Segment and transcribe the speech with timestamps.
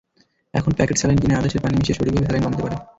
[0.59, 2.75] এখন packet saline কিনে আধা সের পানি মিশিয়ে সঠিকভাবে স্যালাইন বানাতে পারে।